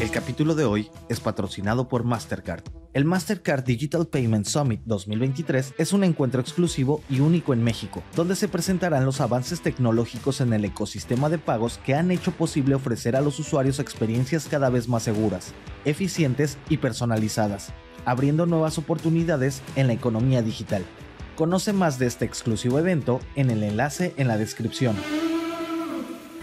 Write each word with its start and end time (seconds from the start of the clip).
El 0.00 0.10
capítulo 0.10 0.54
de 0.54 0.64
hoy 0.64 0.88
es 1.10 1.20
patrocinado 1.20 1.86
por 1.86 2.04
Mastercard. 2.04 2.62
El 2.94 3.04
Mastercard 3.04 3.64
Digital 3.64 4.06
Payment 4.06 4.46
Summit 4.46 4.80
2023 4.86 5.74
es 5.76 5.92
un 5.92 6.04
encuentro 6.04 6.40
exclusivo 6.40 7.02
y 7.10 7.20
único 7.20 7.52
en 7.52 7.62
México, 7.62 8.02
donde 8.16 8.34
se 8.34 8.48
presentarán 8.48 9.04
los 9.04 9.20
avances 9.20 9.60
tecnológicos 9.60 10.40
en 10.40 10.54
el 10.54 10.64
ecosistema 10.64 11.28
de 11.28 11.36
pagos 11.36 11.78
que 11.84 11.94
han 11.94 12.10
hecho 12.10 12.32
posible 12.32 12.76
ofrecer 12.76 13.14
a 13.14 13.20
los 13.20 13.38
usuarios 13.38 13.78
experiencias 13.78 14.48
cada 14.48 14.70
vez 14.70 14.88
más 14.88 15.02
seguras, 15.02 15.52
eficientes 15.84 16.56
y 16.70 16.78
personalizadas, 16.78 17.74
abriendo 18.06 18.46
nuevas 18.46 18.78
oportunidades 18.78 19.60
en 19.76 19.86
la 19.86 19.92
economía 19.92 20.40
digital. 20.40 20.82
Conoce 21.36 21.74
más 21.74 21.98
de 21.98 22.06
este 22.06 22.24
exclusivo 22.24 22.78
evento 22.78 23.20
en 23.34 23.50
el 23.50 23.62
enlace 23.62 24.14
en 24.16 24.28
la 24.28 24.38
descripción. 24.38 24.96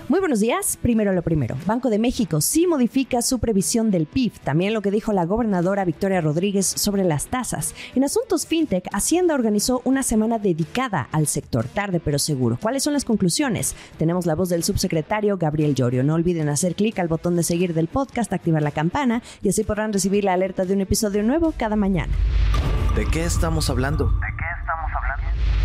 Muy 0.09 0.21
buenos 0.21 0.39
días. 0.39 0.77
Primero 0.81 1.11
lo 1.11 1.21
primero. 1.21 1.57
Banco 1.65 1.89
de 1.89 1.99
México 1.99 2.39
sí 2.39 2.65
modifica 2.65 3.21
su 3.21 3.39
previsión 3.39 3.91
del 3.91 4.05
PIB. 4.05 4.31
También 4.39 4.73
lo 4.73 4.81
que 4.81 4.89
dijo 4.89 5.11
la 5.11 5.25
gobernadora 5.25 5.83
Victoria 5.83 6.21
Rodríguez 6.21 6.65
sobre 6.65 7.03
las 7.03 7.27
tasas. 7.27 7.75
En 7.93 8.05
asuntos 8.05 8.45
fintech, 8.45 8.87
Hacienda 8.93 9.35
organizó 9.35 9.81
una 9.83 10.03
semana 10.03 10.39
dedicada 10.39 11.09
al 11.11 11.27
sector, 11.27 11.67
tarde 11.67 11.99
pero 11.99 12.19
seguro. 12.19 12.57
¿Cuáles 12.61 12.83
son 12.83 12.93
las 12.93 13.03
conclusiones? 13.03 13.75
Tenemos 13.97 14.25
la 14.25 14.35
voz 14.35 14.47
del 14.47 14.63
subsecretario 14.63 15.37
Gabriel 15.37 15.75
Llorio. 15.75 16.05
No 16.05 16.13
olviden 16.13 16.47
hacer 16.47 16.75
clic 16.75 16.99
al 16.99 17.09
botón 17.09 17.35
de 17.35 17.43
seguir 17.43 17.73
del 17.73 17.89
podcast, 17.89 18.31
activar 18.31 18.61
la 18.61 18.71
campana 18.71 19.21
y 19.43 19.49
así 19.49 19.65
podrán 19.65 19.91
recibir 19.91 20.23
la 20.23 20.31
alerta 20.31 20.63
de 20.63 20.73
un 20.73 20.79
episodio 20.79 21.21
nuevo 21.21 21.53
cada 21.57 21.75
mañana. 21.75 22.13
¿De 22.95 23.05
qué 23.11 23.25
estamos 23.25 23.69
hablando? 23.69 24.09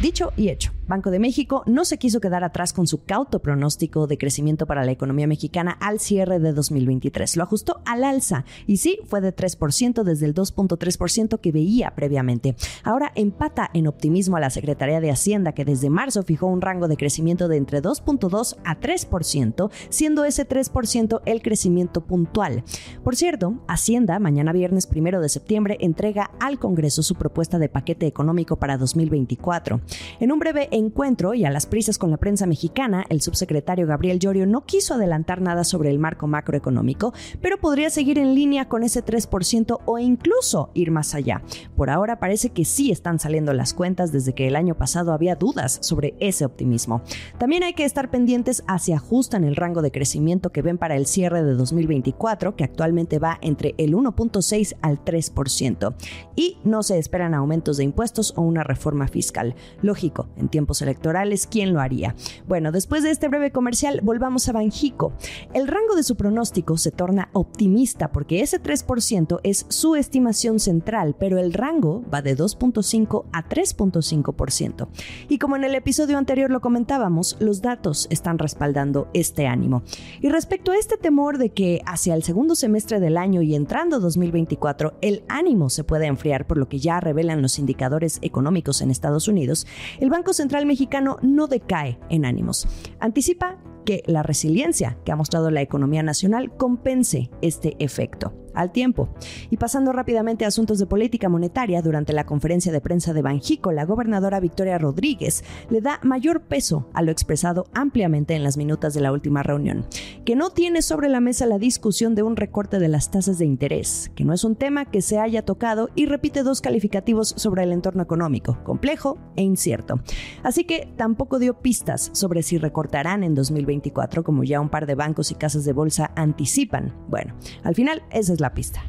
Dicho 0.02 0.32
y 0.36 0.48
hecho, 0.48 0.72
Banco 0.86 1.12
de 1.12 1.20
México 1.20 1.62
no 1.66 1.84
se 1.84 1.96
quiso 1.96 2.20
quedar 2.20 2.42
atrás 2.42 2.72
con 2.72 2.88
su 2.88 3.04
cauto 3.04 3.40
pronóstico 3.40 4.08
de 4.08 4.18
crecimiento 4.18 4.66
para 4.66 4.84
la 4.84 4.90
economía 4.90 5.28
mexicana 5.28 5.76
al 5.80 6.00
cierre 6.00 6.40
de 6.40 6.52
2023. 6.52 7.36
Lo 7.36 7.44
ajustó 7.44 7.82
al 7.84 8.02
alza 8.02 8.44
y 8.66 8.78
sí, 8.78 8.98
fue 9.06 9.20
de 9.20 9.34
3% 9.34 10.02
desde 10.02 10.26
el 10.26 10.34
2.3% 10.34 11.38
que 11.38 11.52
veía 11.52 11.94
previamente. 11.94 12.56
Ahora 12.82 13.12
empata 13.14 13.70
en 13.74 13.86
optimismo 13.86 14.36
a 14.36 14.40
la 14.40 14.50
Secretaría 14.50 15.00
de 15.00 15.10
Hacienda 15.10 15.52
que 15.52 15.64
desde 15.64 15.88
marzo 15.88 16.24
fijó 16.24 16.46
un 16.46 16.60
rango 16.60 16.88
de 16.88 16.96
crecimiento 16.96 17.46
de 17.46 17.58
entre 17.58 17.80
2.2 17.80 18.56
a 18.64 18.80
3%, 18.80 19.70
siendo 19.88 20.24
ese 20.24 20.48
3% 20.48 21.22
el 21.26 21.42
crecimiento 21.42 22.00
puntual. 22.00 22.64
Por 23.04 23.14
cierto, 23.14 23.62
Hacienda 23.68 24.18
mañana 24.18 24.52
viernes 24.52 24.88
1 24.92 25.20
de 25.20 25.28
septiembre 25.28 25.76
entrega 25.80 26.32
al 26.40 26.58
Congreso 26.58 27.04
su 27.04 27.14
propuesta 27.14 27.60
de 27.60 27.68
paquete 27.68 28.06
económico 28.06 28.56
para 28.56 28.78
2024. 28.78 29.80
En 30.18 30.32
un 30.32 30.38
breve 30.38 30.68
encuentro 30.72 31.34
y 31.34 31.44
a 31.44 31.50
las 31.50 31.66
prisas 31.66 31.98
con 31.98 32.10
la 32.10 32.16
prensa 32.16 32.46
mexicana, 32.46 33.04
el 33.08 33.20
subsecretario 33.20 33.86
Gabriel 33.86 34.18
Llorio 34.18 34.46
no 34.46 34.64
quiso 34.64 34.94
adelantar 34.94 35.40
nada 35.40 35.62
sobre 35.62 35.90
el 35.90 35.98
marco 35.98 36.26
macroeconómico, 36.26 37.12
pero 37.40 37.58
podría 37.58 37.90
seguir 37.90 38.18
en 38.18 38.34
línea 38.34 38.68
con 38.68 38.82
ese 38.82 39.04
3% 39.04 39.80
o 39.84 39.98
incluso 39.98 40.70
ir 40.74 40.90
más 40.90 41.14
allá. 41.14 41.42
Por 41.76 41.90
ahora 41.90 42.18
parece 42.18 42.50
que 42.50 42.64
sí 42.64 42.90
están 42.90 43.18
saliendo 43.18 43.52
las 43.52 43.74
cuentas 43.74 44.12
desde 44.12 44.32
que 44.32 44.48
el 44.48 44.56
año 44.56 44.74
pasado 44.74 45.12
había 45.12 45.36
dudas 45.36 45.78
sobre 45.82 46.14
ese 46.18 46.44
optimismo. 46.44 47.02
También 47.38 47.62
hay 47.62 47.74
que 47.74 47.84
estar 47.84 48.10
pendientes 48.10 48.64
a 48.66 48.78
si 48.78 48.92
ajustan 48.92 49.44
el 49.44 49.56
rango 49.56 49.82
de 49.82 49.92
crecimiento 49.92 50.50
que 50.50 50.62
ven 50.62 50.78
para 50.78 50.96
el 50.96 51.06
cierre 51.06 51.42
de 51.42 51.54
2024, 51.54 52.56
que 52.56 52.64
actualmente 52.64 53.18
va 53.18 53.38
entre 53.42 53.74
el 53.78 53.94
1.6 53.94 54.76
al 54.80 55.04
3%. 55.04 55.94
Y 56.34 56.58
no 56.64 56.82
se 56.82 56.98
esperan 56.98 57.34
aumentos 57.34 57.76
de 57.76 57.84
impuestos 57.84 58.32
o 58.36 58.42
una 58.42 58.64
reforma 58.64 59.06
fiscal. 59.08 59.54
Lógico, 59.82 60.28
en 60.36 60.48
tiempos 60.62 60.80
electorales, 60.80 61.48
¿quién 61.50 61.72
lo 61.72 61.80
haría? 61.80 62.14
Bueno, 62.46 62.70
después 62.70 63.02
de 63.02 63.10
este 63.10 63.26
breve 63.26 63.50
comercial, 63.50 64.00
volvamos 64.04 64.48
a 64.48 64.52
Banjico. 64.52 65.12
El 65.54 65.66
rango 65.66 65.96
de 65.96 66.04
su 66.04 66.14
pronóstico 66.14 66.76
se 66.76 66.92
torna 66.92 67.30
optimista 67.32 68.12
porque 68.12 68.42
ese 68.42 68.62
3% 68.62 69.40
es 69.42 69.66
su 69.70 69.96
estimación 69.96 70.60
central, 70.60 71.16
pero 71.18 71.38
el 71.38 71.52
rango 71.52 72.04
va 72.14 72.22
de 72.22 72.36
2.5 72.36 73.24
a 73.32 73.48
3.5%. 73.48 74.86
Y 75.28 75.38
como 75.38 75.56
en 75.56 75.64
el 75.64 75.74
episodio 75.74 76.16
anterior 76.16 76.52
lo 76.52 76.60
comentábamos, 76.60 77.36
los 77.40 77.60
datos 77.60 78.06
están 78.10 78.38
respaldando 78.38 79.08
este 79.14 79.48
ánimo. 79.48 79.82
Y 80.20 80.28
respecto 80.28 80.70
a 80.70 80.76
este 80.76 80.96
temor 80.96 81.38
de 81.38 81.50
que 81.50 81.82
hacia 81.86 82.14
el 82.14 82.22
segundo 82.22 82.54
semestre 82.54 83.00
del 83.00 83.16
año 83.16 83.42
y 83.42 83.56
entrando 83.56 83.98
2024, 83.98 84.94
el 85.00 85.24
ánimo 85.28 85.70
se 85.70 85.82
puede 85.82 86.06
enfriar 86.06 86.46
por 86.46 86.56
lo 86.56 86.68
que 86.68 86.78
ya 86.78 87.00
revelan 87.00 87.42
los 87.42 87.58
indicadores 87.58 88.20
económicos 88.22 88.80
en 88.80 88.92
Estados 88.92 89.26
Unidos, 89.26 89.66
el 89.98 90.10
Banco 90.10 90.32
Central 90.32 90.51
Mexicano 90.66 91.16
no 91.22 91.46
decae 91.46 91.98
en 92.08 92.24
ánimos. 92.24 92.66
Anticipa 93.00 93.58
que 93.84 94.02
la 94.06 94.22
resiliencia 94.22 94.98
que 95.04 95.12
ha 95.12 95.16
mostrado 95.16 95.50
la 95.50 95.62
economía 95.62 96.02
nacional 96.02 96.56
compense 96.56 97.30
este 97.40 97.76
efecto 97.78 98.41
al 98.54 98.72
tiempo. 98.72 99.08
Y 99.50 99.56
pasando 99.56 99.92
rápidamente 99.92 100.44
a 100.44 100.48
asuntos 100.48 100.78
de 100.78 100.86
política 100.86 101.28
monetaria, 101.28 101.82
durante 101.82 102.12
la 102.12 102.24
conferencia 102.24 102.72
de 102.72 102.80
prensa 102.80 103.12
de 103.12 103.22
Banjico, 103.22 103.72
la 103.72 103.84
gobernadora 103.84 104.40
Victoria 104.40 104.78
Rodríguez 104.78 105.44
le 105.70 105.80
da 105.80 106.00
mayor 106.02 106.42
peso 106.42 106.88
a 106.92 107.02
lo 107.02 107.10
expresado 107.10 107.66
ampliamente 107.72 108.34
en 108.34 108.42
las 108.42 108.56
minutas 108.56 108.94
de 108.94 109.00
la 109.00 109.12
última 109.12 109.42
reunión, 109.42 109.86
que 110.24 110.36
no 110.36 110.50
tiene 110.50 110.82
sobre 110.82 111.08
la 111.08 111.20
mesa 111.20 111.46
la 111.46 111.58
discusión 111.58 112.14
de 112.14 112.22
un 112.22 112.36
recorte 112.36 112.78
de 112.78 112.88
las 112.88 113.10
tasas 113.10 113.38
de 113.38 113.46
interés, 113.46 114.10
que 114.14 114.24
no 114.24 114.32
es 114.32 114.44
un 114.44 114.56
tema 114.56 114.84
que 114.84 115.02
se 115.02 115.18
haya 115.18 115.44
tocado 115.44 115.88
y 115.94 116.06
repite 116.06 116.42
dos 116.42 116.60
calificativos 116.60 117.34
sobre 117.36 117.62
el 117.62 117.72
entorno 117.72 118.02
económico, 118.02 118.58
complejo 118.64 119.18
e 119.36 119.42
incierto. 119.42 120.00
Así 120.42 120.64
que 120.64 120.92
tampoco 120.96 121.38
dio 121.38 121.60
pistas 121.60 122.10
sobre 122.12 122.42
si 122.42 122.58
recortarán 122.58 123.24
en 123.24 123.34
2024, 123.34 124.24
como 124.24 124.44
ya 124.44 124.60
un 124.60 124.68
par 124.68 124.86
de 124.86 124.94
bancos 124.94 125.30
y 125.30 125.34
casas 125.34 125.64
de 125.64 125.72
bolsa 125.72 126.12
anticipan. 126.16 126.94
Bueno, 127.08 127.34
al 127.62 127.74
final 127.74 128.02
esa 128.10 128.32
es 128.32 128.40
la 128.42 128.52
pista. 128.52 128.82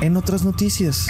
En 0.00 0.16
otras 0.16 0.44
noticias. 0.44 1.06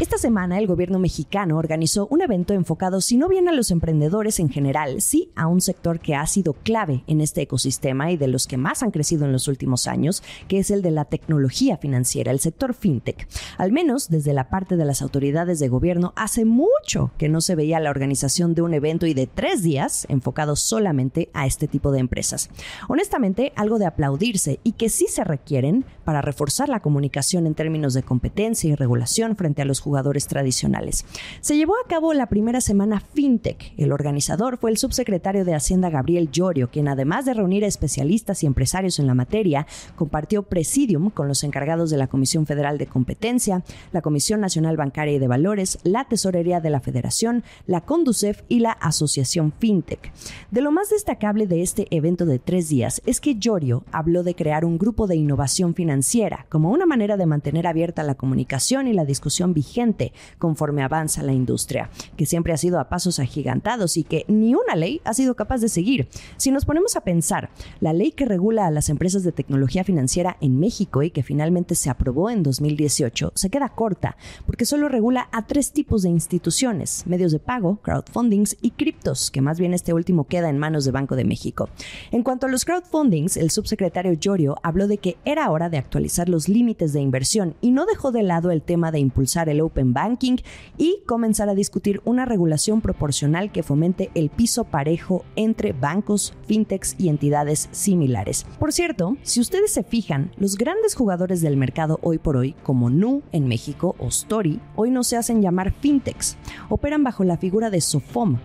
Esta 0.00 0.18
semana 0.18 0.58
el 0.58 0.66
gobierno 0.66 0.98
mexicano 0.98 1.56
organizó 1.56 2.08
un 2.10 2.22
evento 2.22 2.54
enfocado 2.54 3.00
si 3.00 3.16
no 3.16 3.28
bien 3.28 3.48
a 3.48 3.52
los 3.52 3.70
emprendedores 3.70 4.40
en 4.40 4.48
general, 4.48 5.00
sí 5.00 5.30
a 5.36 5.46
un 5.46 5.60
sector 5.60 6.00
que 6.00 6.16
ha 6.16 6.26
sido 6.26 6.54
clave 6.54 7.04
en 7.06 7.20
este 7.20 7.42
ecosistema 7.42 8.10
y 8.10 8.16
de 8.16 8.26
los 8.26 8.48
que 8.48 8.56
más 8.56 8.82
han 8.82 8.90
crecido 8.90 9.26
en 9.26 9.32
los 9.32 9.46
últimos 9.46 9.86
años, 9.86 10.24
que 10.48 10.58
es 10.58 10.72
el 10.72 10.82
de 10.82 10.90
la 10.90 11.04
tecnología 11.04 11.76
financiera, 11.76 12.32
el 12.32 12.40
sector 12.40 12.74
fintech. 12.74 13.28
Al 13.58 13.70
menos 13.70 14.08
desde 14.08 14.32
la 14.32 14.48
parte 14.48 14.76
de 14.76 14.84
las 14.84 15.02
autoridades 15.02 15.60
de 15.60 15.68
gobierno 15.68 16.12
hace 16.16 16.44
mucho 16.44 17.12
que 17.16 17.28
no 17.28 17.40
se 17.40 17.54
veía 17.54 17.78
la 17.78 17.90
organización 17.90 18.54
de 18.54 18.62
un 18.62 18.74
evento 18.74 19.06
y 19.06 19.14
de 19.14 19.28
tres 19.28 19.62
días 19.62 20.06
enfocado 20.08 20.56
solamente 20.56 21.30
a 21.32 21.46
este 21.46 21.68
tipo 21.68 21.92
de 21.92 22.00
empresas. 22.00 22.50
Honestamente, 22.88 23.52
algo 23.54 23.78
de 23.78 23.86
aplaudirse 23.86 24.58
y 24.64 24.72
que 24.72 24.88
sí 24.88 25.06
se 25.08 25.22
requieren 25.22 25.84
para 26.04 26.22
reforzar 26.22 26.68
la 26.68 26.80
comunicación 26.80 27.46
en 27.46 27.54
términos 27.54 27.94
de 27.94 28.02
competencia 28.02 28.68
y 28.68 28.74
regulación 28.74 29.36
frente 29.36 29.51
a 29.60 29.66
los 29.66 29.80
jugadores 29.80 30.26
tradicionales. 30.26 31.04
Se 31.42 31.56
llevó 31.56 31.74
a 31.74 31.88
cabo 31.88 32.14
la 32.14 32.28
primera 32.28 32.62
semana 32.62 33.00
FinTech. 33.00 33.74
El 33.76 33.92
organizador 33.92 34.56
fue 34.56 34.70
el 34.70 34.78
subsecretario 34.78 35.44
de 35.44 35.54
Hacienda 35.54 35.90
Gabriel 35.90 36.30
Llorio, 36.30 36.70
quien 36.70 36.88
además 36.88 37.26
de 37.26 37.34
reunir 37.34 37.64
a 37.64 37.68
especialistas 37.68 38.42
y 38.42 38.46
empresarios 38.46 38.98
en 38.98 39.06
la 39.06 39.14
materia, 39.14 39.66
compartió 39.96 40.44
presidium 40.44 41.10
con 41.10 41.28
los 41.28 41.44
encargados 41.44 41.90
de 41.90 41.98
la 41.98 42.06
Comisión 42.06 42.46
Federal 42.46 42.78
de 42.78 42.86
Competencia, 42.86 43.62
la 43.92 44.00
Comisión 44.00 44.40
Nacional 44.40 44.76
Bancaria 44.76 45.14
y 45.14 45.18
de 45.18 45.28
Valores, 45.28 45.78
la 45.82 46.04
Tesorería 46.04 46.60
de 46.60 46.70
la 46.70 46.80
Federación, 46.80 47.44
la 47.66 47.82
Conducef 47.82 48.42
y 48.48 48.60
la 48.60 48.72
Asociación 48.72 49.52
FinTech. 49.58 50.12
De 50.50 50.60
lo 50.60 50.70
más 50.70 50.90
destacable 50.90 51.46
de 51.46 51.62
este 51.62 51.88
evento 51.90 52.24
de 52.24 52.38
tres 52.38 52.68
días 52.68 53.02
es 53.04 53.20
que 53.20 53.34
Llorio 53.34 53.84
habló 53.90 54.22
de 54.22 54.34
crear 54.34 54.64
un 54.64 54.78
grupo 54.78 55.06
de 55.06 55.16
innovación 55.16 55.74
financiera 55.74 56.46
como 56.48 56.70
una 56.70 56.86
manera 56.86 57.16
de 57.16 57.26
mantener 57.26 57.66
abierta 57.66 58.02
la 58.02 58.14
comunicación 58.14 58.86
y 58.86 58.92
la 58.92 59.04
discusión 59.04 59.41
vigente 59.46 60.12
conforme 60.38 60.82
avanza 60.82 61.22
la 61.22 61.32
industria, 61.32 61.90
que 62.16 62.26
siempre 62.26 62.52
ha 62.52 62.56
sido 62.56 62.78
a 62.78 62.88
pasos 62.88 63.18
agigantados 63.18 63.96
y 63.96 64.04
que 64.04 64.24
ni 64.28 64.54
una 64.54 64.76
ley 64.76 65.00
ha 65.04 65.14
sido 65.14 65.34
capaz 65.34 65.60
de 65.60 65.68
seguir. 65.68 66.08
Si 66.36 66.50
nos 66.50 66.64
ponemos 66.64 66.96
a 66.96 67.02
pensar, 67.02 67.50
la 67.80 67.92
ley 67.92 68.12
que 68.12 68.24
regula 68.24 68.66
a 68.66 68.70
las 68.70 68.88
empresas 68.88 69.24
de 69.24 69.32
tecnología 69.32 69.84
financiera 69.84 70.36
en 70.40 70.58
México 70.58 71.02
y 71.02 71.10
que 71.10 71.22
finalmente 71.22 71.74
se 71.74 71.90
aprobó 71.90 72.30
en 72.30 72.42
2018 72.42 73.32
se 73.34 73.50
queda 73.50 73.70
corta, 73.70 74.16
porque 74.46 74.64
solo 74.64 74.88
regula 74.88 75.28
a 75.32 75.46
tres 75.46 75.72
tipos 75.72 76.02
de 76.02 76.10
instituciones, 76.10 77.06
medios 77.06 77.32
de 77.32 77.38
pago, 77.38 77.76
crowdfundings 77.82 78.56
y 78.60 78.70
criptos, 78.70 79.30
que 79.30 79.40
más 79.40 79.58
bien 79.58 79.74
este 79.74 79.92
último 79.92 80.26
queda 80.26 80.48
en 80.48 80.58
manos 80.58 80.84
de 80.84 80.92
Banco 80.92 81.16
de 81.16 81.24
México. 81.24 81.68
En 82.10 82.22
cuanto 82.22 82.46
a 82.46 82.50
los 82.50 82.64
crowdfundings, 82.64 83.36
el 83.36 83.50
subsecretario 83.50 84.12
Llorio 84.12 84.56
habló 84.62 84.86
de 84.86 84.98
que 84.98 85.16
era 85.24 85.50
hora 85.50 85.68
de 85.68 85.78
actualizar 85.78 86.28
los 86.28 86.48
límites 86.48 86.92
de 86.92 87.00
inversión 87.00 87.54
y 87.60 87.70
no 87.70 87.86
dejó 87.86 88.12
de 88.12 88.22
lado 88.22 88.50
el 88.50 88.62
tema 88.62 88.92
de 88.92 88.98
impulsar 88.98 89.31
el 89.40 89.60
Open 89.60 89.92
Banking 89.92 90.36
y 90.76 91.02
comenzar 91.06 91.48
a 91.48 91.54
discutir 91.54 92.02
una 92.04 92.24
regulación 92.24 92.80
proporcional 92.80 93.50
que 93.50 93.62
fomente 93.62 94.10
el 94.14 94.28
piso 94.28 94.64
parejo 94.64 95.24
entre 95.36 95.72
bancos, 95.72 96.34
fintechs 96.46 96.94
y 96.98 97.08
entidades 97.08 97.68
similares. 97.72 98.46
Por 98.58 98.72
cierto, 98.72 99.16
si 99.22 99.40
ustedes 99.40 99.72
se 99.72 99.82
fijan, 99.82 100.30
los 100.36 100.56
grandes 100.56 100.94
jugadores 100.94 101.40
del 101.40 101.56
mercado 101.56 101.98
hoy 102.02 102.18
por 102.18 102.36
hoy, 102.36 102.54
como 102.62 102.90
Nu 102.90 103.22
en 103.32 103.48
México 103.48 103.96
o 103.98 104.08
Story, 104.08 104.60
hoy 104.76 104.90
no 104.90 105.02
se 105.02 105.16
hacen 105.16 105.40
llamar 105.40 105.72
fintechs, 105.72 106.36
operan 106.68 107.02
bajo 107.02 107.24
la 107.24 107.38
figura 107.38 107.70
de 107.70 107.80
Sofom. 107.80 108.38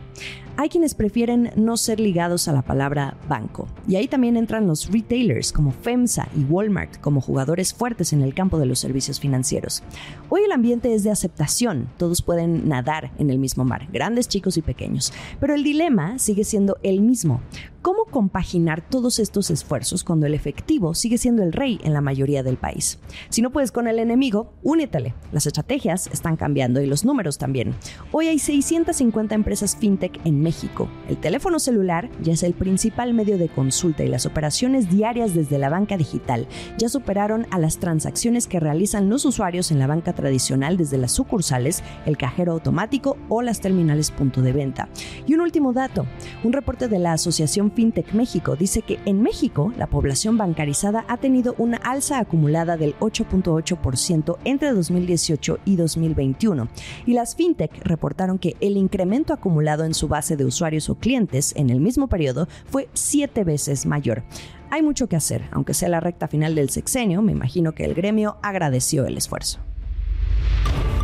Hay 0.59 0.69
quienes 0.69 0.95
prefieren 0.95 1.51
no 1.55 1.77
ser 1.77 1.99
ligados 1.99 2.47
a 2.47 2.51
la 2.51 2.63
palabra 2.63 3.15
banco. 3.29 3.67
Y 3.87 3.95
ahí 3.95 4.07
también 4.07 4.37
entran 4.37 4.65
los 4.65 4.91
retailers 4.91 5.51
como 5.51 5.71
FEMSA 5.71 6.29
y 6.35 6.45
Walmart 6.45 6.99
como 6.99 7.21
jugadores 7.21 7.75
fuertes 7.75 8.11
en 8.11 8.23
el 8.23 8.33
campo 8.33 8.57
de 8.57 8.65
los 8.65 8.79
servicios 8.79 9.19
financieros. 9.19 9.83
Hoy 10.29 10.41
el 10.45 10.51
ambiente 10.51 10.76
es 10.85 11.03
de 11.03 11.11
aceptación, 11.11 11.89
todos 11.97 12.21
pueden 12.21 12.67
nadar 12.67 13.11
en 13.17 13.29
el 13.29 13.39
mismo 13.39 13.63
mar, 13.63 13.87
grandes, 13.91 14.27
chicos 14.27 14.57
y 14.57 14.61
pequeños. 14.61 15.11
Pero 15.39 15.55
el 15.55 15.63
dilema 15.63 16.19
sigue 16.19 16.43
siendo 16.43 16.77
el 16.83 17.01
mismo. 17.01 17.41
¿Cómo 17.81 17.96
compaginar 18.09 18.81
todos 18.87 19.19
estos 19.19 19.49
esfuerzos 19.51 20.03
cuando 20.03 20.25
el 20.25 20.33
efectivo 20.33 20.93
sigue 20.93 21.17
siendo 21.17 21.43
el 21.43 21.53
rey 21.53 21.79
en 21.83 21.93
la 21.93 22.01
mayoría 22.01 22.43
del 22.43 22.57
país? 22.57 22.99
Si 23.29 23.41
no 23.41 23.51
puedes 23.51 23.71
con 23.71 23.87
el 23.87 23.99
enemigo, 23.99 24.53
únetele. 24.63 25.13
Las 25.31 25.45
estrategias 25.45 26.07
están 26.07 26.35
cambiando 26.35 26.81
y 26.81 26.85
los 26.85 27.05
números 27.05 27.37
también. 27.37 27.75
Hoy 28.11 28.27
hay 28.27 28.39
650 28.39 29.35
empresas 29.35 29.75
fintech 29.75 30.19
en 30.25 30.41
México. 30.41 30.87
El 31.09 31.17
teléfono 31.17 31.59
celular 31.59 32.09
ya 32.21 32.33
es 32.33 32.43
el 32.43 32.53
principal 32.53 33.13
medio 33.13 33.37
de 33.37 33.49
consulta 33.49 34.03
y 34.03 34.07
las 34.07 34.25
operaciones 34.25 34.89
diarias 34.89 35.33
desde 35.33 35.57
la 35.57 35.69
banca 35.69 35.97
digital 35.97 36.47
ya 36.77 36.89
superaron 36.89 37.47
a 37.51 37.59
las 37.59 37.77
transacciones 37.77 38.47
que 38.47 38.59
realizan 38.59 39.09
los 39.09 39.25
usuarios 39.25 39.71
en 39.71 39.79
la 39.79 39.87
banca 39.87 40.13
tradicional 40.13 40.77
desde 40.77 40.97
las 40.97 41.11
sucursales, 41.11 41.83
el 42.05 42.17
cajero 42.17 42.53
automático 42.53 43.17
o 43.29 43.41
las 43.41 43.61
terminales 43.61 44.11
punto 44.11 44.41
de 44.41 44.53
venta. 44.53 44.89
Y 45.25 45.33
un 45.33 45.41
último 45.41 45.73
dato, 45.73 46.05
un 46.43 46.53
reporte 46.53 46.87
de 46.87 46.99
la 46.99 47.13
Asociación 47.13 47.71
FinTech 47.71 47.96
México 48.13 48.55
dice 48.55 48.81
que 48.81 48.99
en 49.05 49.21
México 49.21 49.73
la 49.77 49.87
población 49.87 50.37
bancarizada 50.37 51.05
ha 51.07 51.17
tenido 51.17 51.55
una 51.57 51.77
alza 51.77 52.19
acumulada 52.19 52.77
del 52.77 52.95
8.8% 52.99 54.37
entre 54.43 54.71
2018 54.71 55.59
y 55.65 55.75
2021 55.75 56.67
y 57.05 57.13
las 57.13 57.35
FinTech 57.35 57.71
reportaron 57.83 58.39
que 58.39 58.55
el 58.59 58.77
incremento 58.77 59.33
acumulado 59.33 59.83
en 59.85 59.93
su 59.93 60.07
base 60.07 60.37
de 60.37 60.45
usuarios 60.45 60.89
o 60.89 60.95
clientes 60.95 61.53
en 61.55 61.69
el 61.69 61.79
mismo 61.79 62.07
periodo 62.07 62.47
fue 62.69 62.89
siete 62.93 63.43
veces 63.43 63.85
mayor. 63.85 64.23
Hay 64.69 64.81
mucho 64.81 65.07
que 65.07 65.15
hacer, 65.15 65.43
aunque 65.51 65.73
sea 65.73 65.89
la 65.89 65.99
recta 65.99 66.27
final 66.27 66.55
del 66.55 66.69
sexenio, 66.69 67.21
me 67.21 67.31
imagino 67.31 67.73
que 67.73 67.85
el 67.85 67.93
gremio 67.93 68.37
agradeció 68.41 69.05
el 69.05 69.17
esfuerzo. 69.17 69.59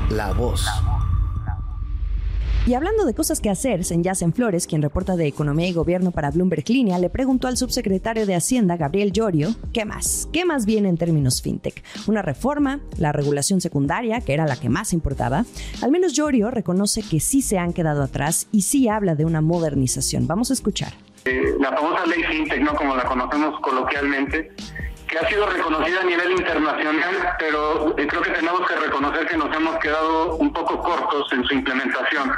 La 0.10 0.34
voz. 0.34 0.68
Y 2.66 2.76
hablando 2.76 3.04
de 3.04 3.14
cosas 3.14 3.42
que 3.42 3.50
hacer, 3.50 3.82
en 3.92 4.34
Flores, 4.34 4.68
quien 4.68 4.82
reporta 4.82 5.18
de 5.18 5.28
Economía 5.28 5.68
y 5.68 5.74
Gobierno 5.74 6.12
para 6.12 6.32
Bloomberg 6.32 6.64
Línea, 6.70 6.98
le 6.98 7.10
preguntó 7.10 7.50
al 7.50 7.58
subsecretario 7.58 8.26
de 8.26 8.36
Hacienda, 8.36 8.78
Gabriel 8.78 9.12
Llorio, 9.12 9.54
¿qué 9.74 9.84
más? 9.84 10.30
¿Qué 10.32 10.46
más 10.46 10.66
viene 10.66 10.88
en 10.88 10.98
términos 10.98 11.42
fintech? 11.42 11.84
¿Una 12.08 12.22
reforma? 12.22 12.80
¿La 12.98 13.12
regulación 13.12 13.60
secundaria, 13.60 14.22
que 14.22 14.34
era 14.34 14.46
la 14.46 14.56
que 14.56 14.70
más 14.70 14.94
importaba? 14.94 15.44
Al 15.82 15.92
menos 15.92 16.14
Llorio 16.14 16.52
reconoce 16.52 17.02
que 17.02 17.20
sí 17.20 17.42
se 17.42 17.58
han 17.58 17.74
quedado 17.74 18.02
atrás 18.02 18.48
y 18.54 18.62
sí 18.62 18.88
habla 18.88 19.16
de 19.16 19.26
una 19.26 19.42
modernización. 19.42 20.26
Vamos 20.26 20.50
a 20.50 20.54
escuchar. 20.54 20.94
Eh, 21.26 21.56
la 21.60 21.74
famosa 21.74 22.06
ley 22.06 22.24
fintech, 22.24 22.62
¿no? 22.62 22.76
Como 22.76 22.96
la 22.96 23.04
conocemos 23.04 23.60
coloquialmente, 23.60 24.54
que 25.14 25.20
ha 25.20 25.30
sido 25.30 25.46
reconocida 25.46 26.02
a 26.02 26.06
nivel 26.06 26.32
internacional, 26.32 27.36
pero 27.38 27.96
eh, 28.00 28.08
creo 28.08 28.22
que 28.24 28.32
tenemos 28.32 28.68
que 28.68 28.76
reconocer 28.76 29.28
que 29.28 29.38
nos 29.38 29.56
hemos 29.56 29.78
quedado 29.78 30.38
un 30.38 30.52
poco 30.52 30.82
cortos 30.82 31.32
en 31.34 31.44
su 31.44 31.54
implementación, 31.54 32.32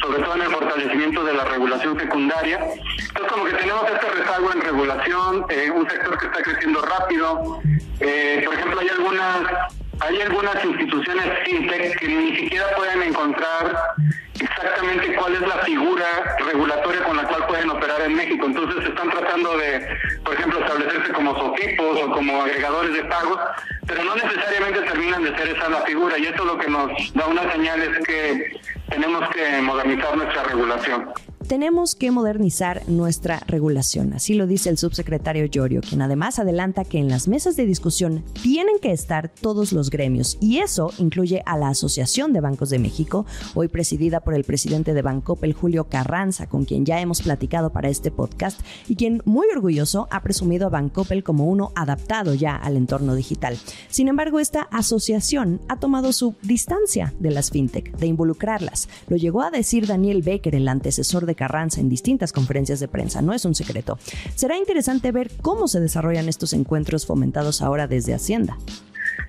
sobre 0.00 0.22
todo 0.22 0.34
en 0.36 0.40
el 0.40 0.48
fortalecimiento 0.48 1.22
de 1.24 1.34
la 1.34 1.44
regulación 1.44 1.98
secundaria. 2.00 2.58
Entonces, 2.58 3.32
como 3.32 3.44
que 3.44 3.52
tenemos 3.52 3.84
este 3.90 4.08
rezago 4.08 4.50
en 4.50 4.60
regulación, 4.62 5.44
eh, 5.50 5.70
un 5.70 5.90
sector 5.90 6.18
que 6.18 6.26
está 6.26 6.42
creciendo 6.42 6.80
rápido. 6.80 7.60
Eh, 8.00 8.42
por 8.46 8.54
ejemplo, 8.54 8.80
hay 8.80 8.88
algunas 8.88 9.74
hay 10.00 10.20
algunas 10.20 10.64
instituciones 10.64 11.24
fintech 11.44 11.98
que 11.98 12.08
ni 12.08 12.36
siquiera 12.36 12.66
pueden 12.76 13.02
encontrar 13.02 13.94
exactamente 14.40 15.14
cuál 15.14 15.34
es 15.34 15.40
la 15.40 15.58
figura 15.64 16.36
regulatoria 16.38 17.02
con 17.04 17.16
la 17.16 17.22
cual 17.24 17.46
pueden 17.46 17.70
operar 17.70 18.02
en 18.02 18.14
México. 18.14 18.46
Entonces 18.46 18.88
están 18.88 19.10
tratando 19.10 19.56
de, 19.56 19.86
por 20.24 20.34
ejemplo, 20.34 20.60
establecerse 20.60 21.12
como 21.12 21.36
sofipos 21.38 22.02
o 22.02 22.10
como 22.10 22.42
agregadores 22.42 22.92
de 22.92 23.04
pagos, 23.04 23.38
pero 23.86 24.04
no 24.04 24.14
necesariamente 24.14 24.82
terminan 24.82 25.24
de 25.24 25.36
ser 25.36 25.48
esa 25.48 25.68
la 25.68 25.80
figura. 25.82 26.18
Y 26.18 26.26
esto 26.26 26.44
lo 26.44 26.58
que 26.58 26.68
nos 26.68 27.14
da 27.14 27.26
una 27.26 27.50
señal 27.52 27.82
es 27.82 28.06
que 28.06 28.60
tenemos 28.90 29.28
que 29.30 29.62
modernizar 29.62 30.16
nuestra 30.16 30.42
regulación 30.44 31.12
tenemos 31.46 31.94
que 31.94 32.10
modernizar 32.10 32.88
nuestra 32.88 33.40
regulación, 33.46 34.12
así 34.12 34.34
lo 34.34 34.46
dice 34.46 34.68
el 34.68 34.78
subsecretario 34.78 35.46
Llorio, 35.46 35.80
quien 35.80 36.02
además 36.02 36.38
adelanta 36.38 36.84
que 36.84 36.98
en 36.98 37.08
las 37.08 37.28
mesas 37.28 37.54
de 37.56 37.66
discusión 37.66 38.24
tienen 38.42 38.78
que 38.80 38.90
estar 38.90 39.28
todos 39.28 39.72
los 39.72 39.90
gremios 39.90 40.38
y 40.40 40.58
eso 40.58 40.92
incluye 40.98 41.42
a 41.46 41.56
la 41.56 41.68
Asociación 41.68 42.32
de 42.32 42.40
Bancos 42.40 42.70
de 42.70 42.80
México, 42.80 43.26
hoy 43.54 43.68
presidida 43.68 44.20
por 44.20 44.34
el 44.34 44.44
presidente 44.44 44.92
de 44.92 45.02
Bancopel, 45.02 45.52
Julio 45.52 45.84
Carranza, 45.84 46.48
con 46.48 46.64
quien 46.64 46.84
ya 46.84 47.00
hemos 47.00 47.22
platicado 47.22 47.70
para 47.70 47.88
este 47.88 48.10
podcast 48.10 48.60
y 48.88 48.96
quien 48.96 49.22
muy 49.24 49.46
orgulloso 49.54 50.08
ha 50.10 50.22
presumido 50.22 50.66
a 50.66 50.70
Bancopel 50.70 51.22
como 51.22 51.46
uno 51.46 51.70
adaptado 51.76 52.34
ya 52.34 52.56
al 52.56 52.76
entorno 52.76 53.14
digital. 53.14 53.56
Sin 53.88 54.08
embargo, 54.08 54.40
esta 54.40 54.62
asociación 54.72 55.60
ha 55.68 55.78
tomado 55.78 56.12
su 56.12 56.34
distancia 56.42 57.14
de 57.20 57.30
las 57.30 57.50
fintech, 57.50 57.96
de 57.96 58.06
involucrarlas. 58.06 58.88
Lo 59.06 59.16
llegó 59.16 59.42
a 59.42 59.50
decir 59.50 59.86
Daniel 59.86 60.22
Becker, 60.22 60.56
el 60.56 60.66
antecesor 60.66 61.24
de 61.24 61.35
Carranza 61.36 61.80
en 61.80 61.88
distintas 61.88 62.32
conferencias 62.32 62.80
de 62.80 62.88
prensa, 62.88 63.22
no 63.22 63.32
es 63.32 63.44
un 63.44 63.54
secreto. 63.54 63.98
Será 64.34 64.56
interesante 64.56 65.12
ver 65.12 65.30
cómo 65.42 65.68
se 65.68 65.80
desarrollan 65.80 66.28
estos 66.28 66.52
encuentros 66.52 67.06
fomentados 67.06 67.62
ahora 67.62 67.86
desde 67.86 68.14
Hacienda. 68.14 68.56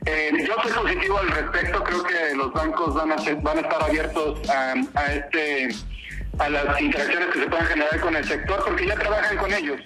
Eh, 0.05 0.31
yo 0.47 0.53
soy 0.63 0.71
positivo 0.71 1.17
al 1.19 1.29
respecto, 1.29 1.83
creo 1.83 2.03
que 2.03 2.35
los 2.35 2.51
bancos 2.53 2.95
van 2.95 3.11
a, 3.11 3.15
van 3.15 3.57
a 3.57 3.61
estar 3.61 3.83
abiertos 3.83 4.49
a, 4.49 4.73
a, 4.95 5.13
este, 5.13 5.69
a 6.39 6.49
las 6.49 6.81
interacciones 6.81 7.27
que 7.33 7.39
se 7.41 7.47
puedan 7.47 7.65
generar 7.65 7.99
con 7.99 8.15
el 8.15 8.25
sector 8.25 8.63
porque 8.65 8.87
ya 8.87 8.95
trabajan 8.95 9.37
con 9.37 9.53
ellos 9.53 9.79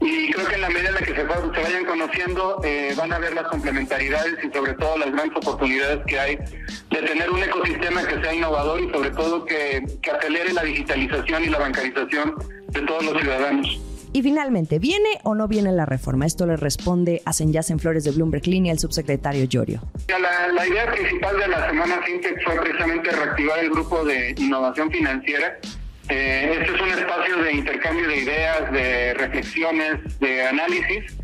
y 0.00 0.30
creo 0.30 0.46
que 0.46 0.54
en 0.54 0.60
la 0.60 0.68
medida 0.70 0.88
en 0.88 0.94
la 0.94 1.00
que 1.00 1.14
se, 1.14 1.24
vayan 1.24 1.84
conociendo 1.84 2.60
eh, 2.64 2.94
van 2.96 3.12
a 3.12 3.18
ver 3.18 3.34
las 3.34 3.48
complementariedades 3.48 4.36
y 4.44 4.56
sobre 4.56 4.74
todo 4.74 4.96
las 4.98 5.10
grandes 5.10 5.36
oportunidades 5.36 6.04
que 6.06 6.18
hay 6.18 6.36
de 6.36 7.02
tener 7.02 7.30
un 7.30 7.42
ecosistema 7.42 8.06
que 8.06 8.20
sea 8.20 8.34
innovador 8.34 8.80
y 8.80 8.90
sobre 8.90 9.10
todo 9.10 9.44
que, 9.44 9.84
que 10.00 10.10
acelere 10.10 10.52
la 10.52 10.62
digitalización 10.62 11.44
y 11.44 11.48
la 11.48 11.58
bancarización 11.58 12.34
de 12.68 12.80
todos 12.82 13.04
los 13.04 13.20
ciudadanos. 13.20 13.80
Y 14.12 14.22
finalmente, 14.22 14.78
¿viene 14.78 15.20
o 15.22 15.34
no 15.34 15.48
viene 15.48 15.70
la 15.72 15.84
reforma? 15.84 16.26
Esto 16.26 16.46
le 16.46 16.56
responde 16.56 17.22
a 17.24 17.32
en 17.38 17.78
Flores 17.78 18.04
de 18.04 18.10
Bloomberg 18.10 18.46
Línea 18.46 18.72
el 18.72 18.78
subsecretario 18.78 19.44
Llorio. 19.44 19.80
La, 20.08 20.48
la, 20.48 20.66
idea 20.66 20.90
principal 20.90 21.38
de 21.38 21.48
la 21.48 21.68
Semana 21.68 22.00
FinTech 22.04 22.42
fue 22.44 22.56
precisamente 22.60 23.10
reactivar 23.10 23.58
el 23.58 23.70
grupo 23.70 24.04
de 24.04 24.34
innovación 24.38 24.90
financiera 24.90 25.58
eh, 26.08 26.58
este 26.60 26.74
es 26.74 26.80
un 26.80 26.90
espacio 26.90 27.36
de 27.38 27.52
intercambio 27.52 28.08
de 28.08 28.16
ideas, 28.16 28.72
de 28.72 29.14
reflexiones, 29.14 30.18
de 30.20 30.46
análisis, 30.46 31.16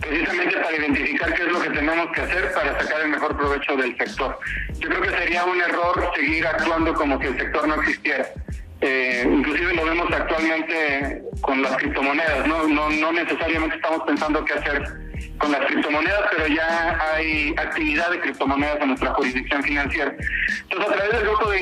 precisamente 0.00 0.56
para 0.56 0.76
identificar 0.76 1.34
qué 1.34 1.42
es 1.42 1.48
lo 1.48 1.60
que 1.60 1.70
tenemos 1.70 2.10
que 2.12 2.20
hacer 2.22 2.52
para 2.52 2.80
sacar 2.80 3.02
el 3.02 3.08
mejor 3.08 3.36
provecho 3.36 3.76
del 3.76 3.96
sector. 3.98 4.38
Yo 4.78 4.88
creo 4.88 5.02
que 5.02 5.10
sería 5.10 5.44
un 5.44 5.60
error 5.60 6.10
seguir 6.16 6.46
actuando 6.46 6.94
como 6.94 7.20
si 7.20 7.26
el 7.26 7.38
sector 7.38 7.68
no 7.68 7.74
existiera. 7.82 8.26
Eh, 8.80 9.28
inclusive 9.30 9.74
lo 9.74 9.84
vemos 9.84 10.10
actualmente 10.10 11.22
con 11.42 11.60
las 11.60 11.76
criptomonedas, 11.76 12.46
¿no? 12.46 12.66
No, 12.66 12.88
no 12.88 13.12
necesariamente 13.12 13.76
estamos 13.76 14.02
pensando 14.06 14.42
qué 14.44 14.54
hacer 14.54 14.82
con 15.36 15.52
las 15.52 15.66
criptomonedas, 15.66 16.22
pero 16.30 16.46
ya 16.46 16.98
hay 17.12 17.54
actividad 17.58 18.10
de 18.10 18.20
criptomonedas 18.20 18.80
en 18.80 18.88
nuestra 18.88 19.12
jurisdicción 19.14 19.62
financiera. 19.62 20.14
Entonces, 20.70 20.99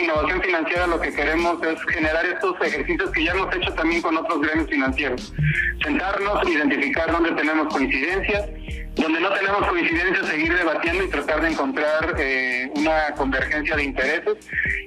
innovación 0.01 0.43
financiera 0.43 0.87
lo 0.87 1.01
que 1.01 1.13
queremos 1.13 1.63
es 1.63 1.83
generar 1.85 2.25
estos 2.27 2.55
ejercicios 2.61 3.11
que 3.11 3.25
ya 3.25 3.33
hemos 3.33 3.55
hecho 3.55 3.73
también 3.75 4.03
con 4.03 4.17
otros 4.17 4.41
gremios 4.41 4.69
financieros. 4.69 5.33
Sentarnos, 5.83 6.49
identificar 6.49 7.11
dónde 7.11 7.33
tenemos 7.33 7.73
coincidencias, 7.73 8.49
donde 9.09 9.23
no 9.23 9.31
tenemos 9.33 9.67
coincidencias, 9.67 10.27
seguir 10.27 10.55
debatiendo 10.55 11.05
y 11.05 11.09
tratar 11.09 11.41
de 11.41 11.49
encontrar 11.49 12.15
eh, 12.19 12.71
una 12.75 13.15
convergencia 13.17 13.75
de 13.75 13.85
intereses. 13.85 14.37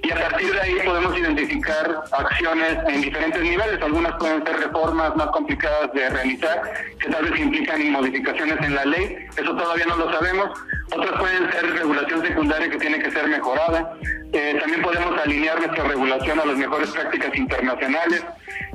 Y 0.04 0.12
a 0.12 0.30
partir 0.30 0.54
de 0.54 0.62
ahí 0.62 0.76
podemos 0.86 1.18
identificar 1.18 2.04
acciones 2.12 2.78
en 2.88 3.02
diferentes 3.02 3.42
niveles. 3.42 3.82
Algunas 3.82 4.14
pueden 4.20 4.46
ser 4.46 4.58
reformas 4.58 5.16
más 5.16 5.28
complicadas 5.28 5.92
de 5.94 6.08
realizar, 6.08 6.62
que 7.00 7.10
tal 7.10 7.30
vez 7.32 7.40
implican 7.40 7.92
modificaciones 7.92 8.60
en 8.62 8.76
la 8.76 8.86
ley. 8.86 9.26
Eso 9.36 9.56
todavía 9.56 9.86
no 9.88 9.96
lo 9.96 10.12
sabemos. 10.12 10.52
Otras 10.96 11.20
pueden 11.20 11.52
ser 11.52 11.74
regulación 11.74 12.22
secundaria 12.22 12.70
que 12.70 12.78
tiene 12.78 13.00
que 13.00 13.10
ser 13.10 13.28
mejorada. 13.28 13.94
Eh, 14.34 14.56
también 14.60 14.84
podemos 14.84 15.20
alinear 15.20 15.58
nuestra 15.58 15.84
regulación 15.84 16.40
a 16.40 16.46
las 16.46 16.58
mejores 16.58 16.92
prácticas 16.92 17.36
internacionales. 17.36 18.24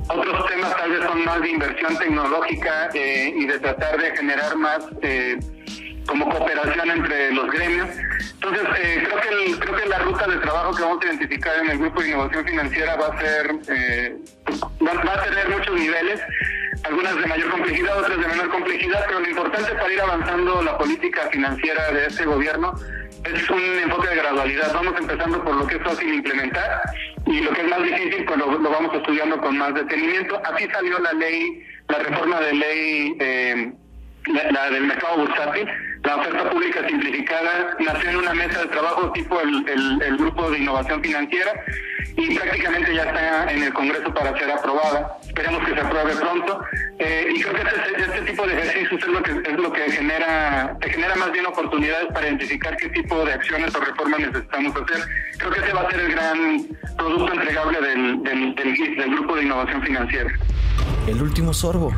Otros 0.09 0.45
temas 0.47 0.75
tal 0.77 0.91
vez 0.91 1.03
son 1.03 1.25
más 1.25 1.41
de 1.41 1.49
inversión 1.49 1.97
tecnológica 1.97 2.89
eh, 2.93 3.33
y 3.35 3.45
de 3.45 3.59
tratar 3.59 3.99
de 3.99 4.15
generar 4.15 4.55
más 4.55 4.85
eh, 5.01 5.37
como 6.07 6.29
cooperación 6.29 6.89
entre 6.89 7.31
los 7.33 7.51
gremios. 7.51 7.89
Entonces, 8.35 8.67
eh, 8.79 9.03
creo, 9.03 9.19
que 9.19 9.59
creo 9.59 9.75
que 9.75 9.89
la 9.89 9.99
ruta 9.99 10.27
de 10.27 10.37
trabajo 10.37 10.75
que 10.75 10.83
vamos 10.83 11.03
a 11.03 11.07
identificar 11.07 11.53
en 11.59 11.71
el 11.71 11.77
Grupo 11.79 12.01
de 12.01 12.09
Innovación 12.09 12.45
Financiera 12.45 12.95
va 12.95 13.07
a 13.07 13.19
ser, 13.19 13.55
eh, 13.67 14.17
va, 14.85 15.13
a 15.13 15.23
tener 15.23 15.49
muchos 15.49 15.75
niveles, 15.75 16.21
algunas 16.83 17.15
de 17.15 17.25
mayor 17.25 17.49
complejidad, 17.49 17.97
otras 17.97 18.19
de 18.19 18.27
menor 18.27 18.49
complejidad, 18.49 19.03
pero 19.07 19.19
lo 19.19 19.29
importante 19.29 19.73
para 19.73 19.93
ir 19.93 20.01
avanzando 20.01 20.61
la 20.61 20.77
política 20.77 21.27
financiera 21.31 21.91
de 21.91 22.05
este 22.05 22.25
gobierno 22.25 22.73
es 23.25 23.49
un 23.49 23.59
enfoque 23.59 24.09
de 24.09 24.15
gradualidad. 24.15 24.73
Vamos 24.73 24.93
empezando 24.97 25.43
por 25.43 25.55
lo 25.55 25.67
que 25.67 25.75
es 25.75 25.83
fácil 25.83 26.13
implementar 26.13 26.81
y 27.27 27.41
lo 27.41 27.51
que 27.51 27.61
es 27.61 27.67
más 27.67 27.83
difícil, 27.83 28.25
pues 28.25 28.39
lo, 28.39 28.47
vamos 28.47 28.93
estudiando 28.93 29.37
con 29.39 29.57
más 29.57 29.73
detenimiento. 29.73 30.41
Así 30.45 30.67
salió 30.71 30.97
la 30.99 31.13
ley, 31.13 31.63
la 31.89 31.99
reforma 31.99 32.39
de 32.39 32.53
ley. 32.53 33.17
Eh, 33.19 33.73
la, 34.27 34.69
del 34.69 34.83
mercado 34.83 35.17
bursátil, 35.19 35.67
la 36.03 36.15
oferta 36.17 36.49
pública 36.49 36.87
simplificada 36.87 37.77
nació 37.79 38.09
en 38.09 38.15
una 38.17 38.33
mesa 38.33 38.61
de 38.61 38.67
trabajo 38.67 39.11
tipo 39.13 39.39
el, 39.41 40.01
el, 40.01 40.17
grupo 40.17 40.49
de 40.51 40.59
innovación 40.59 41.01
financiera 41.01 41.53
y 42.15 42.35
prácticamente 42.35 42.93
ya 42.93 43.03
está 43.03 43.51
en 43.51 43.63
el 43.63 43.73
Congreso 43.73 44.13
para 44.13 44.37
ser 44.37 44.51
aprobada. 44.51 45.17
Esperemos 45.21 45.63
que 45.65 45.73
se 45.73 45.79
apruebe 45.79 46.15
pronto. 46.15 46.61
Eh, 46.99 47.27
y 47.35 47.41
creo 47.41 47.53
que 47.53 47.61
este, 47.61 48.01
este, 48.01 48.21
tipo 48.31 48.47
de 48.47 48.53
ejercicios 48.53 49.01
es 49.03 49.07
lo 49.07 49.21
que 49.21 49.31
es 49.31 49.59
lo 49.59 49.71
que 49.71 49.91
genera, 49.91 50.75
genera 50.81 51.15
más 51.15 51.31
bien 51.31 51.45
oportunidades 51.45 52.07
para 52.11 52.27
identificar 52.27 52.75
qué 52.77 52.89
tipo 52.89 53.23
de 53.23 53.33
acciones 53.33 53.75
o 53.75 53.79
reformas 53.79 54.19
necesitamos 54.19 54.73
hacer. 54.75 55.07
Creo 55.37 55.51
que 55.51 55.59
ese 55.59 55.73
va 55.73 55.81
a 55.81 55.91
ser 55.91 55.99
el 55.99 56.11
gran 56.11 56.67
producto 56.97 57.33
entregable 57.33 57.81
del, 57.81 58.23
del, 58.23 58.55
del 58.55 59.09
grupo 59.11 59.35
de 59.35 59.43
innovación 59.43 59.83
financiera. 59.83 60.31
El 61.05 61.21
último 61.21 61.53
sorbo. 61.53 61.93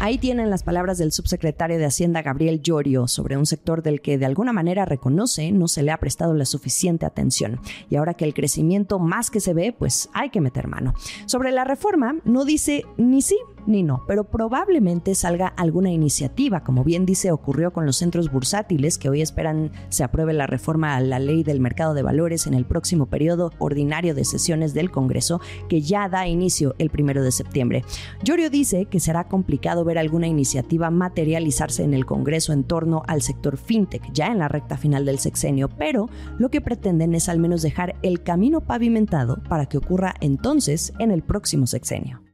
Ahí 0.00 0.16
tienen 0.16 0.48
las 0.48 0.62
palabras 0.62 0.96
del 0.98 1.10
subsecretario 1.10 1.76
de 1.76 1.84
Hacienda 1.84 2.22
Gabriel 2.22 2.62
Llorio 2.62 3.08
sobre 3.08 3.36
un 3.36 3.46
sector 3.46 3.82
del 3.82 4.00
que 4.00 4.16
de 4.16 4.26
alguna 4.26 4.52
manera 4.52 4.84
reconoce 4.84 5.50
no 5.50 5.66
se 5.66 5.82
le 5.82 5.90
ha 5.90 5.98
prestado 5.98 6.34
la 6.34 6.44
suficiente 6.44 7.04
atención. 7.04 7.60
Y 7.90 7.96
ahora 7.96 8.14
que 8.14 8.24
el 8.24 8.32
crecimiento 8.32 9.00
más 9.00 9.28
que 9.28 9.40
se 9.40 9.54
ve, 9.54 9.74
pues 9.76 10.08
hay 10.14 10.30
que 10.30 10.40
meter 10.40 10.68
mano. 10.68 10.94
Sobre 11.26 11.50
la 11.50 11.64
reforma, 11.64 12.14
no 12.24 12.44
dice 12.44 12.84
ni 12.96 13.22
sí 13.22 13.36
ni 13.68 13.82
no, 13.82 14.02
pero 14.08 14.24
probablemente 14.24 15.14
salga 15.14 15.46
alguna 15.46 15.90
iniciativa, 15.90 16.64
como 16.64 16.84
bien 16.84 17.06
dice 17.06 17.30
ocurrió 17.30 17.72
con 17.72 17.86
los 17.86 17.96
centros 17.96 18.32
bursátiles 18.32 18.98
que 18.98 19.10
hoy 19.10 19.20
esperan 19.20 19.70
se 19.90 20.02
apruebe 20.02 20.32
la 20.32 20.46
reforma 20.46 20.96
a 20.96 21.00
la 21.00 21.18
ley 21.18 21.44
del 21.44 21.60
mercado 21.60 21.94
de 21.94 22.02
valores 22.02 22.46
en 22.46 22.54
el 22.54 22.64
próximo 22.64 23.06
periodo 23.06 23.52
ordinario 23.58 24.14
de 24.14 24.24
sesiones 24.24 24.74
del 24.74 24.90
Congreso, 24.90 25.40
que 25.68 25.82
ya 25.82 26.08
da 26.08 26.26
inicio 26.26 26.74
el 26.78 26.90
primero 26.90 27.22
de 27.22 27.30
septiembre. 27.30 27.84
Llorio 28.24 28.50
dice 28.50 28.86
que 28.86 29.00
será 29.00 29.28
complicado 29.28 29.84
ver 29.84 29.98
alguna 29.98 30.26
iniciativa 30.26 30.90
materializarse 30.90 31.84
en 31.84 31.94
el 31.94 32.06
Congreso 32.06 32.52
en 32.52 32.64
torno 32.64 33.02
al 33.06 33.22
sector 33.22 33.58
fintech 33.58 34.12
ya 34.12 34.28
en 34.28 34.38
la 34.38 34.48
recta 34.48 34.78
final 34.78 35.04
del 35.04 35.18
sexenio, 35.18 35.68
pero 35.68 36.08
lo 36.38 36.50
que 36.50 36.60
pretenden 36.60 37.14
es 37.14 37.28
al 37.28 37.38
menos 37.38 37.62
dejar 37.62 37.96
el 38.02 38.22
camino 38.22 38.62
pavimentado 38.62 39.42
para 39.48 39.66
que 39.66 39.78
ocurra 39.78 40.14
entonces 40.20 40.92
en 40.98 41.10
el 41.10 41.22
próximo 41.22 41.66
sexenio. 41.66 42.27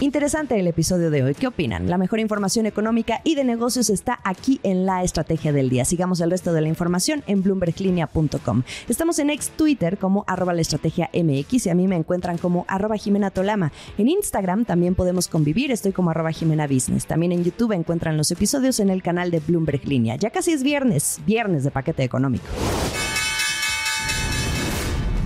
Interesante 0.00 0.58
el 0.58 0.66
episodio 0.68 1.10
de 1.10 1.24
hoy. 1.24 1.34
¿Qué 1.34 1.48
opinan? 1.48 1.90
La 1.90 1.98
mejor 1.98 2.20
información 2.20 2.66
económica 2.66 3.20
y 3.24 3.34
de 3.34 3.42
negocios 3.42 3.90
está 3.90 4.20
aquí 4.22 4.60
en 4.62 4.86
la 4.86 5.02
estrategia 5.02 5.52
del 5.52 5.70
día. 5.70 5.84
Sigamos 5.84 6.20
el 6.20 6.30
resto 6.30 6.52
de 6.52 6.60
la 6.60 6.68
información 6.68 7.24
en 7.26 7.42
bloomberglinea.com. 7.42 8.62
Estamos 8.88 9.18
en 9.18 9.30
ex 9.30 9.50
Twitter 9.50 9.98
como 9.98 10.24
arroba 10.28 10.54
la 10.54 10.60
estrategia 10.60 11.10
MX 11.12 11.66
y 11.66 11.70
a 11.70 11.74
mí 11.74 11.88
me 11.88 11.96
encuentran 11.96 12.38
como 12.38 12.64
arroba 12.68 12.96
Jimena 12.96 13.30
Tolama. 13.30 13.72
En 13.98 14.08
Instagram 14.08 14.64
también 14.64 14.94
podemos 14.94 15.26
convivir, 15.26 15.72
estoy 15.72 15.92
como 15.92 16.10
arroba 16.10 16.30
Jimena 16.30 16.68
Business. 16.68 17.06
También 17.06 17.32
en 17.32 17.42
YouTube 17.42 17.72
encuentran 17.72 18.16
los 18.16 18.30
episodios 18.30 18.78
en 18.80 18.90
el 18.90 19.02
canal 19.02 19.30
de 19.32 19.40
Bloomberg 19.40 19.84
Línea. 19.84 20.14
Ya 20.14 20.30
casi 20.30 20.52
es 20.52 20.62
viernes, 20.62 21.20
viernes 21.26 21.64
de 21.64 21.72
paquete 21.72 22.04
económico. 22.04 22.46